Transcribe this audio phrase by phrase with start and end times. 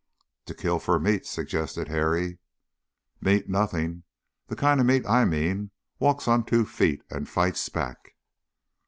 [0.47, 2.39] "To kill for meat," suggested Harry.
[3.21, 4.01] "Meat, nothing!
[4.47, 8.15] The kind of meat I mean walks on two feet and fights back."